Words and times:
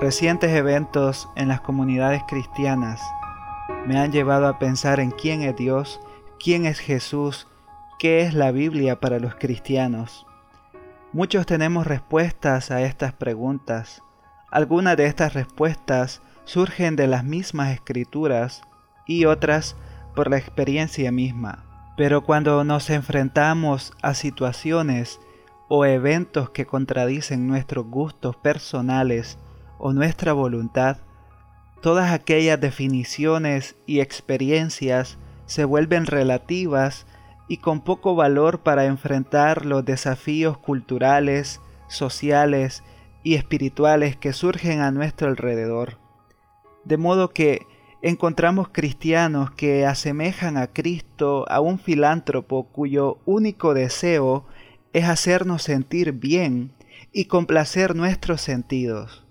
Recientes 0.00 0.50
eventos 0.52 1.28
en 1.36 1.48
las 1.48 1.60
comunidades 1.60 2.22
cristianas 2.26 3.02
me 3.86 3.98
han 3.98 4.12
llevado 4.12 4.48
a 4.48 4.58
pensar 4.58 4.98
en 4.98 5.10
quién 5.10 5.42
es 5.42 5.54
Dios, 5.56 6.00
quién 6.42 6.64
es 6.64 6.78
Jesús, 6.78 7.46
qué 7.98 8.22
es 8.22 8.32
la 8.32 8.50
Biblia 8.50 8.98
para 8.98 9.18
los 9.18 9.34
cristianos. 9.34 10.26
Muchos 11.12 11.44
tenemos 11.44 11.86
respuestas 11.86 12.70
a 12.70 12.80
estas 12.80 13.12
preguntas. 13.12 14.02
Algunas 14.50 14.96
de 14.96 15.04
estas 15.04 15.34
respuestas 15.34 16.22
surgen 16.44 16.96
de 16.96 17.06
las 17.06 17.22
mismas 17.22 17.68
escrituras 17.74 18.62
y 19.06 19.26
otras 19.26 19.76
por 20.16 20.30
la 20.30 20.38
experiencia 20.38 21.12
misma. 21.12 21.66
Pero 21.98 22.24
cuando 22.24 22.64
nos 22.64 22.88
enfrentamos 22.88 23.92
a 24.00 24.14
situaciones 24.14 25.20
o 25.68 25.84
eventos 25.84 26.48
que 26.48 26.64
contradicen 26.64 27.46
nuestros 27.46 27.84
gustos 27.84 28.34
personales 28.36 29.36
o 29.80 29.92
nuestra 29.92 30.32
voluntad, 30.32 30.98
todas 31.80 32.12
aquellas 32.12 32.60
definiciones 32.60 33.76
y 33.86 34.00
experiencias 34.00 35.18
se 35.46 35.64
vuelven 35.64 36.06
relativas 36.06 37.06
y 37.48 37.56
con 37.56 37.80
poco 37.80 38.14
valor 38.14 38.60
para 38.60 38.84
enfrentar 38.84 39.66
los 39.66 39.84
desafíos 39.84 40.58
culturales, 40.58 41.60
sociales 41.88 42.84
y 43.24 43.34
espirituales 43.34 44.16
que 44.16 44.32
surgen 44.32 44.80
a 44.80 44.92
nuestro 44.92 45.28
alrededor. 45.28 45.98
De 46.84 46.96
modo 46.96 47.30
que 47.30 47.66
encontramos 48.02 48.68
cristianos 48.68 49.50
que 49.50 49.84
asemejan 49.84 50.56
a 50.56 50.68
Cristo 50.68 51.44
a 51.48 51.60
un 51.60 51.78
filántropo 51.78 52.68
cuyo 52.68 53.18
único 53.26 53.74
deseo 53.74 54.46
es 54.92 55.06
hacernos 55.06 55.62
sentir 55.62 56.12
bien 56.12 56.72
y 57.12 57.24
complacer 57.24 57.96
nuestros 57.96 58.40
sentidos, 58.40 59.26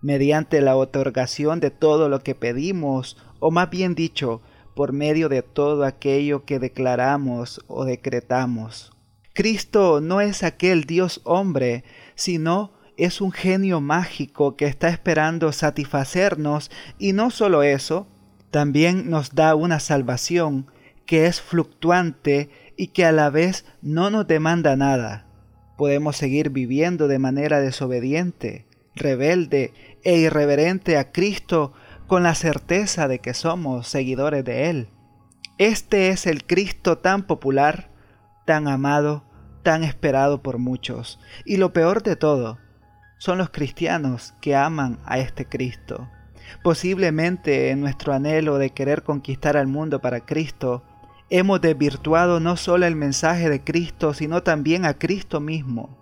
mediante 0.00 0.60
la 0.60 0.76
otorgación 0.76 1.60
de 1.60 1.70
todo 1.70 2.08
lo 2.08 2.20
que 2.20 2.34
pedimos, 2.34 3.16
o 3.38 3.50
más 3.50 3.70
bien 3.70 3.94
dicho, 3.94 4.40
por 4.74 4.92
medio 4.92 5.28
de 5.28 5.42
todo 5.42 5.84
aquello 5.84 6.44
que 6.44 6.58
declaramos 6.58 7.60
o 7.66 7.84
decretamos. 7.84 8.92
Cristo 9.34 10.00
no 10.00 10.20
es 10.20 10.42
aquel 10.42 10.84
Dios 10.84 11.20
hombre, 11.24 11.84
sino 12.14 12.72
es 12.96 13.20
un 13.20 13.32
genio 13.32 13.80
mágico 13.80 14.56
que 14.56 14.66
está 14.66 14.88
esperando 14.88 15.52
satisfacernos 15.52 16.70
y 16.98 17.12
no 17.12 17.30
solo 17.30 17.62
eso, 17.62 18.06
también 18.50 19.08
nos 19.08 19.34
da 19.34 19.54
una 19.54 19.80
salvación 19.80 20.66
que 21.06 21.26
es 21.26 21.40
fluctuante 21.40 22.50
y 22.76 22.88
que 22.88 23.04
a 23.04 23.12
la 23.12 23.30
vez 23.30 23.64
no 23.80 24.10
nos 24.10 24.26
demanda 24.26 24.76
nada. 24.76 25.26
Podemos 25.76 26.16
seguir 26.16 26.50
viviendo 26.50 27.08
de 27.08 27.18
manera 27.18 27.60
desobediente, 27.60 28.66
rebelde 28.94 29.72
e 30.04 30.18
irreverente 30.18 30.98
a 30.98 31.12
Cristo 31.12 31.72
con 32.06 32.22
la 32.22 32.34
certeza 32.34 33.08
de 33.08 33.20
que 33.20 33.34
somos 33.34 33.86
seguidores 33.86 34.44
de 34.44 34.70
Él. 34.70 34.88
Este 35.58 36.08
es 36.08 36.26
el 36.26 36.44
Cristo 36.44 36.98
tan 36.98 37.26
popular, 37.26 37.90
tan 38.46 38.66
amado, 38.66 39.24
tan 39.62 39.84
esperado 39.84 40.42
por 40.42 40.58
muchos. 40.58 41.20
Y 41.44 41.56
lo 41.56 41.72
peor 41.72 42.02
de 42.02 42.16
todo, 42.16 42.58
son 43.18 43.36
los 43.36 43.50
cristianos 43.50 44.32
que 44.40 44.56
aman 44.56 44.98
a 45.04 45.18
este 45.18 45.46
Cristo. 45.46 46.08
Posiblemente 46.62 47.70
en 47.70 47.80
nuestro 47.80 48.14
anhelo 48.14 48.56
de 48.56 48.70
querer 48.70 49.02
conquistar 49.02 49.58
al 49.58 49.66
mundo 49.66 50.00
para 50.00 50.20
Cristo, 50.20 50.82
hemos 51.28 51.60
desvirtuado 51.60 52.40
no 52.40 52.56
solo 52.56 52.86
el 52.86 52.96
mensaje 52.96 53.50
de 53.50 53.62
Cristo, 53.62 54.14
sino 54.14 54.42
también 54.42 54.86
a 54.86 54.94
Cristo 54.94 55.38
mismo. 55.38 55.98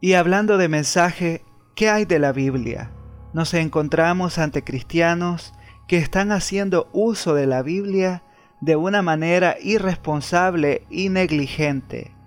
Y 0.00 0.14
hablando 0.14 0.56
de 0.56 0.68
mensaje, 0.68 1.44
¿qué 1.78 1.88
hay 1.88 2.04
de 2.04 2.18
la 2.18 2.32
Biblia? 2.32 2.90
Nos 3.32 3.54
encontramos 3.54 4.36
ante 4.36 4.62
cristianos 4.62 5.54
que 5.86 5.96
están 5.96 6.32
haciendo 6.32 6.90
uso 6.92 7.32
de 7.32 7.46
la 7.46 7.62
Biblia 7.62 8.22
de 8.60 8.76
una 8.76 9.00
manera 9.00 9.56
irresponsable 9.62 10.82
y 10.90 11.08
negligente 11.08 12.18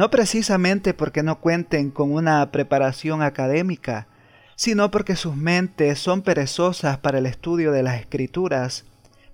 no 0.00 0.10
precisamente 0.10 0.94
porque 0.94 1.22
no 1.22 1.40
cuenten 1.40 1.90
con 1.90 2.10
una 2.10 2.50
preparación 2.50 3.20
académica, 3.20 4.06
sino 4.56 4.90
porque 4.90 5.14
sus 5.14 5.36
mentes 5.36 5.98
son 5.98 6.22
perezosas 6.22 6.96
para 6.96 7.18
el 7.18 7.26
estudio 7.26 7.70
de 7.70 7.82
las 7.82 8.00
escrituras, 8.00 8.86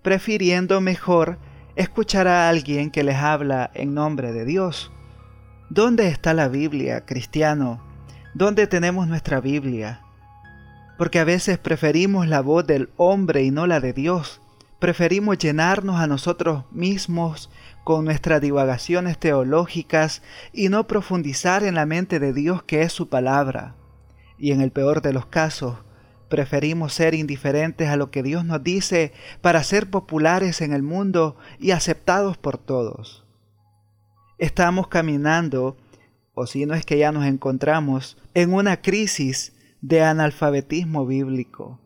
prefiriendo 0.03 0.81
mejor 0.81 1.39
escuchar 1.77 2.27
a 2.27 2.49
alguien 2.49 2.91
que 2.91 3.05
les 3.05 3.15
habla 3.15 3.71
en 3.75 3.95
nombre 3.95 4.33
de 4.33 4.45
Dios. 4.45 4.91
¿Dónde 5.71 6.09
está 6.09 6.35
la 6.35 6.49
Biblia, 6.49 7.05
cristiano? 7.07 7.86
¿Dónde 8.39 8.67
tenemos 8.67 9.09
nuestra 9.09 9.41
Biblia? 9.41 10.03
Porque 10.99 11.21
a 11.21 11.25
veces 11.25 11.57
preferimos 11.57 12.29
la 12.29 12.43
voz 12.43 12.67
del 12.67 12.91
hombre 12.99 13.45
y 13.45 13.51
no 13.51 13.67
la 13.67 13.81
de 13.81 13.95
Dios. 13.95 14.43
Preferimos 14.79 15.39
llenarnos 15.39 15.99
a 15.99 16.07
nosotros 16.07 16.65
mismos 16.71 17.49
con 17.83 18.05
nuestras 18.05 18.43
divagaciones 18.43 19.17
teológicas 19.17 20.21
y 20.53 20.69
no 20.69 20.87
profundizar 20.87 21.65
en 21.65 21.75
la 21.75 21.87
mente 21.87 22.21
de 22.21 22.35
Dios 22.35 22.63
que 22.63 22.83
es 22.83 22.93
su 22.93 23.09
palabra. 23.09 23.75
Y 24.39 24.53
en 24.53 24.61
el 24.61 24.71
peor 24.71 25.01
de 25.01 25.15
los 25.15 25.25
casos, 25.25 25.79
preferimos 26.29 26.93
ser 26.93 27.15
indiferentes 27.15 27.89
a 27.89 27.97
lo 27.97 28.11
que 28.11 28.23
Dios 28.23 28.45
nos 28.45 28.63
dice 28.63 29.15
para 29.41 29.63
ser 29.63 29.89
populares 29.89 30.61
en 30.61 30.75
el 30.75 30.83
mundo 30.83 31.39
y 31.59 31.71
aceptados 31.71 32.37
por 32.37 32.59
todos. 32.59 33.25
Estamos 34.37 34.89
caminando, 34.89 35.79
o 36.37 36.47
si 36.47 36.67
no 36.67 36.75
es 36.75 36.85
que 36.85 36.99
ya 36.99 37.11
nos 37.11 37.25
encontramos, 37.25 38.19
en 38.35 38.53
una 38.53 38.83
crisis 38.83 39.55
de 39.81 40.03
analfabetismo 40.03 41.07
bíblico. 41.07 41.81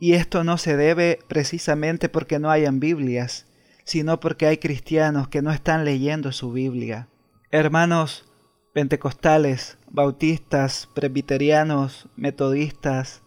Y 0.00 0.14
esto 0.14 0.42
no 0.42 0.58
se 0.58 0.76
debe 0.76 1.20
precisamente 1.28 2.08
porque 2.08 2.40
no 2.40 2.50
hayan 2.50 2.80
Biblias, 2.80 3.46
sino 3.84 4.18
porque 4.18 4.46
hay 4.46 4.58
cristianos 4.58 5.28
que 5.28 5.40
no 5.40 5.52
están 5.52 5.84
leyendo 5.84 6.32
su 6.32 6.50
Biblia. 6.52 7.08
Hermanos 7.52 8.26
pentecostales, 8.72 9.78
bautistas, 9.88 10.88
presbiterianos, 10.94 12.08
metodistas, 12.16 13.22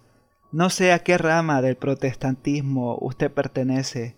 no 0.52 0.70
sé 0.70 0.92
a 0.92 1.00
qué 1.00 1.18
rama 1.18 1.62
del 1.62 1.78
protestantismo 1.78 2.98
usted 3.00 3.32
pertenece, 3.32 4.16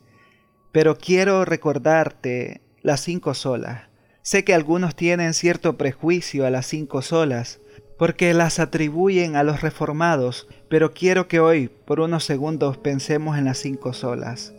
pero 0.72 0.98
quiero 0.98 1.46
recordarte 1.46 2.62
las 2.82 3.02
cinco 3.02 3.34
solas. 3.34 3.90
Sé 4.28 4.44
que 4.44 4.54
algunos 4.54 4.94
tienen 4.94 5.34
cierto 5.34 5.78
prejuicio 5.78 6.46
a 6.46 6.50
las 6.50 6.66
cinco 6.66 7.02
solas, 7.02 7.62
porque 7.98 8.34
las 8.34 8.60
atribuyen 8.60 9.38
a 9.38 9.44
los 9.44 9.62
reformados, 9.62 10.50
pero 10.68 10.94
quiero 10.94 11.30
que 11.30 11.40
hoy, 11.40 11.70
por 11.70 12.02
unos 12.02 12.26
segundos, 12.26 12.78
pensemos 12.78 13.38
en 13.38 13.46
las 13.46 13.58
cinco 13.60 13.94
solas. 13.94 14.54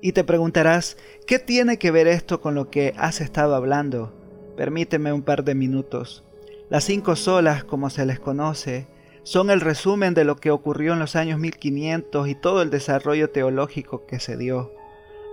Y 0.00 0.12
te 0.12 0.24
preguntarás, 0.24 0.96
¿qué 1.26 1.38
tiene 1.38 1.78
que 1.78 1.90
ver 1.90 2.06
esto 2.06 2.40
con 2.40 2.54
lo 2.54 2.70
que 2.70 2.94
has 2.96 3.20
estado 3.20 3.54
hablando? 3.54 4.10
Permíteme 4.56 5.12
un 5.12 5.20
par 5.20 5.44
de 5.44 5.54
minutos. 5.54 6.24
Las 6.70 6.84
cinco 6.84 7.14
solas, 7.14 7.62
como 7.62 7.90
se 7.90 8.06
les 8.06 8.20
conoce, 8.20 8.86
son 9.22 9.50
el 9.50 9.60
resumen 9.60 10.14
de 10.14 10.24
lo 10.24 10.36
que 10.36 10.50
ocurrió 10.50 10.94
en 10.94 10.98
los 10.98 11.14
años 11.14 11.38
1500 11.38 12.26
y 12.26 12.34
todo 12.36 12.62
el 12.62 12.70
desarrollo 12.70 13.28
teológico 13.28 14.06
que 14.06 14.18
se 14.18 14.38
dio. 14.38 14.72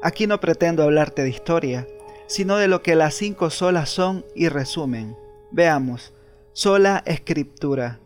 Aquí 0.03 0.27
no 0.27 0.41
pretendo 0.41 0.83
hablarte 0.83 1.23
de 1.23 1.29
historia, 1.29 1.87
sino 2.27 2.57
de 2.57 2.67
lo 2.67 2.81
que 2.81 2.95
las 2.95 3.15
cinco 3.15 3.49
solas 3.49 3.89
son 3.89 4.25
y 4.35 4.49
resumen. 4.49 5.15
Veamos, 5.51 6.13
sola 6.53 7.03
escritura, 7.05 7.99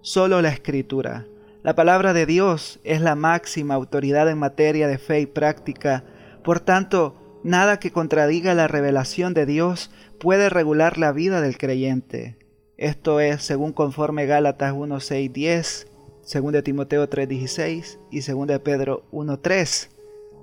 solo 0.00 0.42
la 0.42 0.50
escritura. 0.50 1.26
La 1.62 1.74
palabra 1.74 2.12
de 2.12 2.26
Dios 2.26 2.80
es 2.84 3.00
la 3.00 3.14
máxima 3.14 3.74
autoridad 3.74 4.28
en 4.28 4.38
materia 4.38 4.88
de 4.88 4.98
fe 4.98 5.20
y 5.20 5.26
práctica, 5.26 6.04
por 6.42 6.60
tanto, 6.60 7.14
nada 7.42 7.78
que 7.78 7.90
contradiga 7.90 8.54
la 8.54 8.68
revelación 8.68 9.34
de 9.34 9.46
Dios 9.46 9.90
puede 10.18 10.48
regular 10.48 10.98
la 10.98 11.12
vida 11.12 11.40
del 11.40 11.58
creyente. 11.58 12.36
Esto 12.76 13.20
es 13.20 13.42
según 13.42 13.72
conforme 13.72 14.26
Gálatas 14.26 14.72
1, 14.74 15.00
6, 15.00 15.32
10, 15.32 15.86
2 16.32 16.62
Timoteo 16.62 17.08
3, 17.08 17.28
16 17.28 17.98
y 18.10 18.20
2 18.20 18.58
Pedro 18.60 19.04
1, 19.10 19.40
3. 19.40 19.90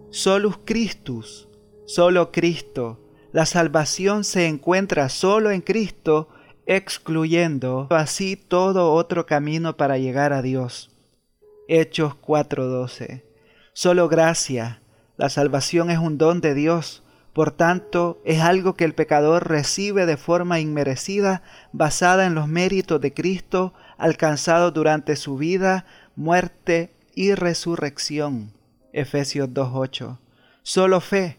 Solus 0.10 0.58
Christus, 0.66 1.50
solo 1.86 2.32
Cristo. 2.32 3.00
La 3.36 3.46
salvación 3.46 4.24
se 4.24 4.48
encuentra 4.48 5.10
solo 5.10 5.52
en 5.52 5.60
Cristo, 5.60 6.30
excluyendo 6.66 7.88
así 7.90 8.38
todo 8.38 8.94
otro 8.94 9.26
camino 9.26 9.76
para 9.76 9.98
llegar 9.98 10.32
a 10.32 10.42
Dios. 10.42 10.96
Hechos 11.68 12.16
4:12. 12.16 13.26
Solo 13.74 14.08
gracia, 14.08 14.80
la 15.18 15.28
salvación 15.28 15.92
es 15.92 15.98
un 15.98 16.18
don 16.18 16.40
de 16.40 16.54
Dios, 16.54 17.04
por 17.34 17.52
tanto 17.52 18.22
es 18.24 18.40
algo 18.40 18.76
que 18.76 18.86
el 18.86 18.94
pecador 18.94 19.50
recibe 19.50 20.06
de 20.06 20.16
forma 20.16 20.62
inmerecida 20.62 21.44
basada 21.74 22.28
en 22.28 22.36
los 22.36 22.48
méritos 22.48 23.02
de 23.02 23.14
Cristo 23.14 23.74
alcanzados 23.98 24.74
durante 24.74 25.18
su 25.18 25.36
vida, 25.36 25.86
muerte 26.16 26.94
y 27.16 27.34
resurrección. 27.34 28.54
Efesios 28.94 29.50
2:8. 29.50 30.20
Solo 30.64 31.02
fe. 31.02 31.38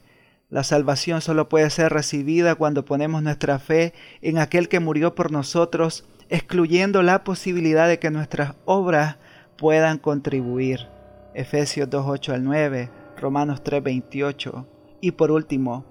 La 0.48 0.62
salvación 0.62 1.22
solo 1.22 1.48
puede 1.48 1.70
ser 1.70 1.92
recibida 1.92 2.54
cuando 2.54 2.84
ponemos 2.84 3.22
nuestra 3.22 3.58
fe 3.58 3.92
en 4.22 4.38
aquel 4.38 4.68
que 4.68 4.78
murió 4.78 5.16
por 5.16 5.32
nosotros, 5.32 6.04
excluyendo 6.28 7.02
la 7.02 7.24
posibilidad 7.24 7.88
de 7.88 7.98
que 7.98 8.10
nuestras 8.10 8.54
obras 8.64 9.16
puedan 9.58 9.98
contribuir. 9.98 10.86
Efesios 11.34 11.90
2.8 11.90 12.34
al 12.34 12.44
9, 12.44 12.90
Romanos 13.20 13.64
3.28. 13.64 14.66
Y 15.00 15.10
por 15.12 15.32
último, 15.32 15.84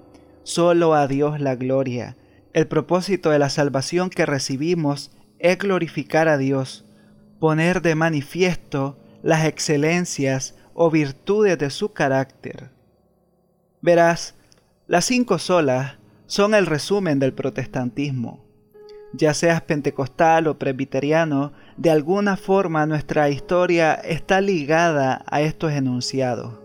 solo 0.44 0.94
a 0.94 1.08
Dios 1.08 1.42
la 1.42 1.56
gloria. 1.56 2.16
El 2.54 2.68
propósito 2.68 3.32
de 3.32 3.40
la 3.40 3.50
salvación 3.50 4.10
que 4.10 4.26
recibimos 4.26 5.12
es 5.38 5.58
glorificar 5.58 6.30
a 6.30 6.38
Dios, 6.38 6.86
poner 7.40 7.82
de 7.82 7.96
manifiesto 7.96 8.98
las 9.22 9.46
excelencias 9.46 10.56
o 10.74 10.90
virtudes 10.90 11.58
de 11.58 11.70
su 11.70 11.92
carácter. 11.92 12.70
Verás, 13.82 14.36
las 14.88 15.06
cinco 15.06 15.40
solas 15.40 15.98
son 16.28 16.54
el 16.54 16.68
resumen 16.68 17.18
del 17.18 17.34
protestantismo. 17.34 18.46
Ya 19.14 19.34
seas 19.34 19.62
pentecostal 19.62 20.46
o 20.46 20.60
presbiteriano, 20.60 21.54
de 21.76 21.90
alguna 21.90 22.38
forma 22.38 22.86
nuestra 22.86 23.30
historia 23.30 23.96
está 23.96 24.42
ligada 24.42 25.24
a 25.26 25.42
estos 25.42 25.72
enunciados. 25.72 26.60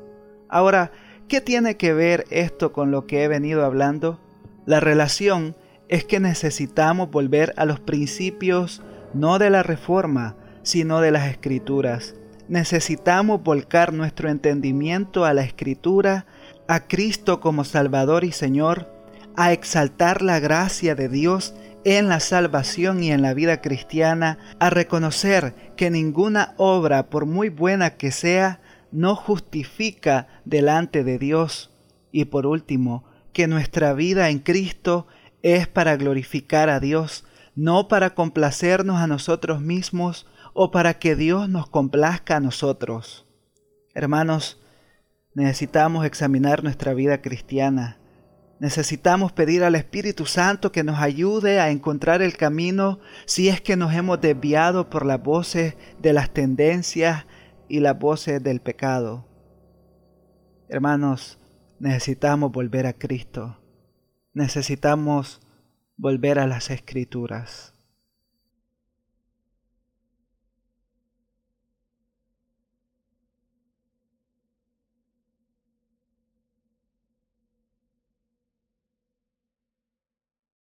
Ahora, 0.51 0.93
¿qué 1.29 1.41
tiene 1.41 1.79
que 1.79 1.95
ver 1.95 2.27
esto 2.29 2.73
con 2.73 2.91
lo 2.91 3.07
que 3.07 3.25
he 3.25 3.29
venido 3.29 3.65
hablando? 3.65 4.21
La 4.67 4.81
relación 4.81 5.57
es 5.89 6.05
que 6.05 6.21
necesitamos 6.21 7.11
volver 7.11 7.55
a 7.57 7.65
los 7.65 7.81
principios 7.81 8.83
no 9.15 9.39
de 9.39 9.49
la 9.49 9.63
reforma, 9.63 10.37
sino 10.63 11.01
de 11.01 11.11
las 11.11 11.27
escrituras. 11.31 12.17
Necesitamos 12.49 13.43
volcar 13.43 13.95
nuestro 13.95 14.29
entendimiento 14.29 15.25
a 15.25 15.33
la 15.33 15.43
escritura 15.43 16.27
a 16.71 16.87
Cristo 16.87 17.41
como 17.41 17.65
Salvador 17.65 18.23
y 18.23 18.31
Señor, 18.31 18.87
a 19.35 19.53
exaltar 19.53 20.23
la 20.23 20.39
gracia 20.39 20.95
de 20.95 21.09
Dios 21.09 21.53
en 21.83 22.09
la 22.09 22.21
salvación 22.21 23.03
y 23.03 23.11
en 23.11 23.23
la 23.23 23.35
vida 23.35 23.61
cristiana, 23.61 24.39
a 24.61 24.71
reconocer 24.71 25.73
que 25.77 25.91
ninguna 25.91 26.55
obra, 26.59 27.11
por 27.11 27.27
muy 27.27 27.49
buena 27.49 27.97
que 27.97 28.13
sea, 28.13 28.61
no 28.93 29.17
justifica 29.17 30.29
delante 30.45 31.03
de 31.03 31.19
Dios. 31.19 31.73
Y 32.13 32.27
por 32.27 32.47
último, 32.47 33.03
que 33.33 33.49
nuestra 33.49 33.93
vida 33.93 34.31
en 34.31 34.39
Cristo 34.39 35.09
es 35.43 35.67
para 35.67 35.97
glorificar 35.97 36.71
a 36.71 36.79
Dios, 36.79 37.25
no 37.57 37.89
para 37.89 38.15
complacernos 38.15 39.01
a 39.01 39.09
nosotros 39.09 39.61
mismos 39.61 40.29
o 40.55 40.71
para 40.71 41.01
que 41.01 41.17
Dios 41.17 41.49
nos 41.49 41.69
complazca 41.69 42.37
a 42.37 42.41
nosotros. 42.41 43.27
Hermanos, 43.93 44.61
Necesitamos 45.35 46.05
examinar 46.05 46.65
nuestra 46.65 46.93
vida 46.93 47.23
cristiana. 47.23 47.99
Necesitamos 48.59 49.33
pedir 49.33 49.65
al 49.65 49.75
Espíritu 49.75 50.27
Santo 50.27 50.73
que 50.73 50.85
nos 50.85 50.99
ayude 50.99 51.61
a 51.61 51.71
encontrar 51.71 52.21
el 52.21 52.37
camino 52.37 52.99
si 53.27 53.49
es 53.49 53.61
que 53.61 53.77
nos 53.77 53.95
hemos 53.95 54.21
desviado 54.21 54.91
por 54.91 55.07
las 55.07 55.23
voces 55.23 55.77
de 56.03 56.13
las 56.13 56.31
tendencias 56.31 57.27
y 57.69 57.81
las 57.81 57.99
voces 57.99 58.43
del 58.43 58.61
pecado. 58.61 59.27
Hermanos, 60.69 61.39
necesitamos 61.79 62.53
volver 62.53 62.87
a 62.87 62.93
Cristo. 62.93 63.59
Necesitamos 64.35 65.41
volver 65.97 66.39
a 66.39 66.47
las 66.47 66.71
Escrituras. 66.71 67.80